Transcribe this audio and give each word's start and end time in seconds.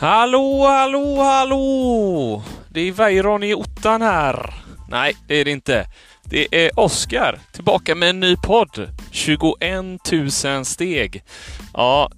Hallå, 0.00 0.66
hallå, 0.66 1.22
hallå! 1.22 2.42
Det 2.68 2.80
är 2.80 2.92
Weiron 2.92 3.42
i 3.42 3.54
ottan 3.54 4.02
här. 4.02 4.54
Nej, 4.90 5.16
det 5.26 5.34
är 5.34 5.44
det 5.44 5.50
inte. 5.50 5.86
Det 6.24 6.46
är 6.50 6.80
Oskar, 6.80 7.38
tillbaka 7.52 7.94
med 7.94 8.10
en 8.10 8.20
ny 8.20 8.36
podd. 8.36 8.88
21 9.10 9.62
000 10.44 10.64
steg. 10.64 11.22
Ja, 11.74 12.10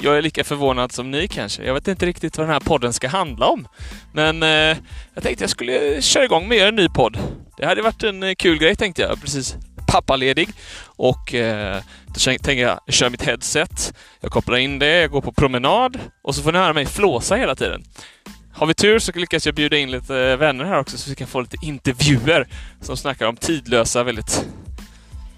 jag 0.00 0.18
är 0.18 0.22
lika 0.22 0.44
förvånad 0.44 0.92
som 0.92 1.10
ni 1.10 1.28
kanske. 1.28 1.62
Jag 1.62 1.74
vet 1.74 1.88
inte 1.88 2.06
riktigt 2.06 2.38
vad 2.38 2.46
den 2.46 2.52
här 2.52 2.60
podden 2.60 2.92
ska 2.92 3.08
handla 3.08 3.46
om. 3.46 3.68
Men 4.12 4.42
eh, 4.42 4.76
jag 5.14 5.22
tänkte 5.22 5.42
jag 5.42 5.50
skulle 5.50 6.02
köra 6.02 6.24
igång 6.24 6.48
med 6.48 6.68
en 6.68 6.76
ny 6.76 6.88
podd. 6.88 7.18
Det 7.56 7.66
hade 7.66 7.82
varit 7.82 8.02
en 8.02 8.22
eh, 8.22 8.34
kul 8.34 8.58
grej 8.58 8.76
tänkte 8.76 9.02
jag. 9.02 9.20
Precis 9.20 9.56
pappaledig. 9.88 10.48
Och 10.84 11.34
eh, 11.34 11.82
då 12.06 12.20
tänker 12.20 12.62
jag, 12.62 12.80
jag 12.86 12.94
kör 12.94 13.10
mitt 13.10 13.22
headset, 13.22 13.94
jag 14.20 14.30
kopplar 14.30 14.56
in 14.56 14.78
det, 14.78 15.00
jag 15.00 15.10
går 15.10 15.20
på 15.20 15.32
promenad 15.32 15.98
och 16.22 16.34
så 16.34 16.42
får 16.42 16.52
ni 16.52 16.58
höra 16.58 16.72
mig 16.72 16.86
flåsa 16.86 17.34
hela 17.34 17.54
tiden. 17.54 17.84
Har 18.52 18.66
vi 18.66 18.74
tur 18.74 18.98
så 18.98 19.12
lyckas 19.14 19.46
jag 19.46 19.54
bjuda 19.54 19.76
in 19.76 19.90
lite 19.90 20.36
vänner 20.36 20.64
här 20.64 20.78
också 20.78 20.98
så 20.98 21.10
vi 21.10 21.16
kan 21.16 21.26
få 21.26 21.40
lite 21.40 21.56
intervjuer 21.62 22.46
som 22.80 22.96
snackar 22.96 23.26
om 23.26 23.36
tidlösa, 23.36 24.02
väldigt 24.02 24.44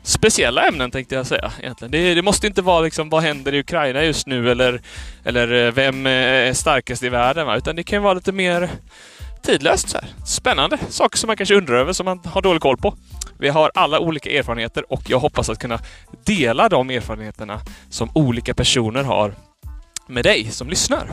speciella 0.03 0.69
ämnen 0.69 0.91
tänkte 0.91 1.15
jag 1.15 1.27
säga 1.27 1.53
egentligen. 1.61 1.93
Det, 1.93 2.15
det, 2.15 2.23
måste 2.23 2.47
inte 2.47 2.63
vara 2.63 2.81
liksom 2.81 3.09
vad 3.09 3.23
händer 3.23 3.55
i 3.55 3.61
Ukraina 3.61 4.05
just 4.05 4.27
nu 4.27 4.51
eller, 4.51 4.83
eller 5.25 5.67
eh, 5.67 5.73
vem 5.73 6.07
eh, 6.07 6.13
är 6.13 6.53
starkast 6.53 7.03
i 7.03 7.09
världen, 7.09 7.47
va? 7.47 7.57
utan 7.57 7.77
det 7.77 7.83
kan 7.83 8.03
vara 8.03 8.15
lite 8.15 8.33
mer 8.33 8.71
tidlöst. 9.43 9.89
Så 9.89 9.99
här. 9.99 10.09
Spännande 10.27 10.79
saker 10.89 11.19
som 11.19 11.27
man 11.27 11.37
kanske 11.37 11.55
undrar 11.55 11.77
över, 11.77 11.93
som 11.93 12.05
man 12.05 12.21
har 12.25 12.43
dålig 12.43 12.63
koll 12.63 12.77
på. 12.77 12.95
Vi 13.39 13.49
har 13.49 13.71
alla 13.75 14.01
olika 14.01 14.31
erfarenheter 14.31 14.93
och 14.93 15.03
jag 15.07 15.19
hoppas 15.19 15.49
att 15.51 15.59
kunna 15.59 15.79
dela 16.25 16.69
de 16.69 16.91
erfarenheterna 16.91 17.61
som 17.91 18.11
olika 18.15 18.55
personer 18.55 19.03
har 19.03 19.35
med 20.07 20.25
dig 20.25 20.51
som 20.51 20.69
lyssnar. 20.69 21.11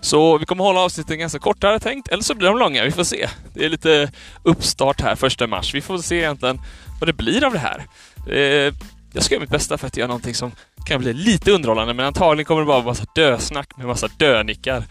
Så 0.00 0.38
vi 0.38 0.46
kommer 0.46 0.64
hålla 0.64 0.80
avsnitten 0.80 1.18
ganska 1.18 1.38
kortare 1.38 1.78
tänkt, 1.78 2.08
eller 2.08 2.22
så 2.22 2.34
blir 2.34 2.48
de 2.48 2.58
långa. 2.58 2.84
Vi 2.84 2.90
får 2.90 3.04
se. 3.04 3.28
Det 3.54 3.64
är 3.64 3.68
lite 3.68 4.12
uppstart 4.42 5.00
här 5.00 5.16
första 5.16 5.46
mars. 5.46 5.74
Vi 5.74 5.80
får 5.80 5.98
se 5.98 6.16
egentligen 6.16 6.60
vad 7.00 7.08
det 7.08 7.12
blir 7.12 7.44
av 7.44 7.52
det 7.52 7.58
här. 7.58 7.86
Eh, 8.28 8.74
jag 9.12 9.22
ska 9.22 9.34
göra 9.34 9.40
mitt 9.40 9.50
bästa 9.50 9.78
för 9.78 9.86
att 9.86 9.96
göra 9.96 10.08
någonting 10.08 10.34
som 10.34 10.52
kan 10.86 11.00
bli 11.00 11.12
lite 11.12 11.52
underhållande, 11.52 11.94
men 11.94 12.06
antagligen 12.06 12.44
kommer 12.44 12.60
det 12.60 12.66
bara 12.66 12.76
vara 12.76 12.86
massa 12.86 13.06
dösnack 13.14 13.76
med 13.76 13.86
massa 13.86 14.08
dönickar. 14.16 14.84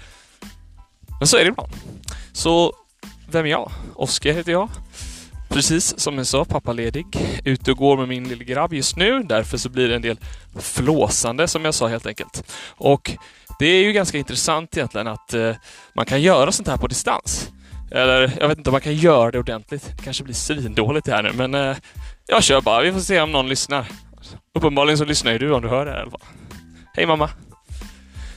Men 1.20 1.28
så 1.28 1.38
är 1.38 1.42
det 1.42 1.48
ibland. 1.48 1.72
Så, 2.34 2.74
vem 3.32 3.46
är 3.46 3.50
jag? 3.50 3.72
Oskar 3.96 4.34
heter 4.34 4.52
jag. 4.52 4.70
Precis 5.50 6.00
som 6.00 6.18
jag 6.18 6.28
sa, 6.28 6.46
pappaledig. 6.46 7.06
Ute 7.44 7.72
och 7.72 7.78
går 7.78 7.98
med 7.98 8.08
min 8.08 8.28
lille 8.28 8.44
grabb 8.44 8.74
just 8.74 8.96
nu. 8.96 9.24
Därför 9.24 9.58
så 9.58 9.70
blir 9.70 9.90
det 9.90 9.96
en 9.96 10.02
del 10.02 10.20
flåsande 10.60 11.48
som 11.48 11.66
jag 11.66 11.74
sa 11.74 11.88
helt 11.88 12.06
enkelt. 12.06 12.44
Och 12.68 13.12
det 13.60 13.66
är 13.66 13.84
ju 13.84 13.94
ganska 13.94 14.18
intressant 14.18 14.78
egentligen 14.78 15.08
att 15.08 15.34
eh, 15.34 15.56
man 15.96 16.06
kan 16.06 16.22
göra 16.22 16.52
sånt 16.52 16.68
här 16.68 16.78
på 16.78 16.88
distans. 16.88 17.50
Eller 17.92 18.34
jag 18.40 18.48
vet 18.48 18.58
inte 18.58 18.70
om 18.70 18.72
man 18.72 18.82
kan 18.82 18.96
göra 18.96 19.32
det 19.32 19.40
ordentligt. 19.40 19.98
Det 19.98 20.04
kanske 20.04 20.24
blir 20.24 20.36
svindåligt 20.36 21.06
det 21.06 21.12
här 21.12 21.24
nu, 21.24 21.32
men 21.34 21.56
eh, 21.56 21.78
jag 22.28 22.44
kör 22.44 22.62
bara. 22.62 22.82
Vi 22.82 22.92
får 22.92 23.00
se 23.00 23.22
om 23.22 23.32
någon 23.32 23.50
lyssnar. 23.50 23.88
Uppenbarligen 24.54 24.98
så 24.98 25.06
lyssnar 25.06 25.32
ju 25.32 25.38
du 25.38 25.54
om 25.54 25.62
du 25.62 25.68
hör 25.68 25.86
det 25.86 25.92
här 25.92 25.98
i 25.98 26.02
alla 26.02 26.12
fall. 26.12 26.22
Hej 26.94 27.06
mamma! 27.06 27.30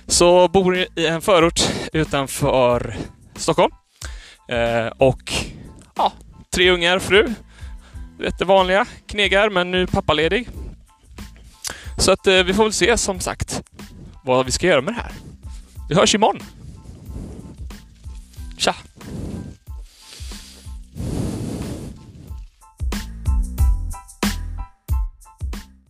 Så 0.07 0.49
bor 0.49 0.77
i 0.77 1.07
en 1.07 1.21
förort 1.21 1.61
utanför 1.93 2.97
Stockholm. 3.37 3.73
Eh, 4.53 4.93
och 4.99 5.33
ja, 5.95 6.13
tre 6.55 6.71
ungar, 6.71 6.99
fru. 6.99 7.35
Rätt 8.19 8.39
det 8.39 8.45
vanliga. 8.45 8.87
Knegar, 9.07 9.51
men 9.51 9.71
nu 9.71 9.87
pappaledig. 9.87 10.49
Så 11.99 12.13
att 12.13 12.27
eh, 12.27 12.43
vi 12.43 12.55
får 12.55 12.63
väl 12.63 12.73
se 12.73 12.97
som 12.97 13.21
sagt 13.21 13.63
vad 14.25 14.47
vi 14.47 14.53
ska 14.53 14.67
göra 14.67 14.81
med 14.81 14.95
det 14.95 15.01
här. 15.01 15.13
Vi 15.89 15.95
hörs 15.95 16.15
imorgon. 16.15 16.43
Tja! 18.59 18.75